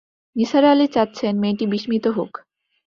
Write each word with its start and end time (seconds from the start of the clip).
নিসার 0.35 0.63
আলি 0.65 0.87
চাচ্ছেন 0.87 1.33
মেয়েটি 1.41 1.65
বিস্মিত 1.73 2.05
হোক। 2.17 2.31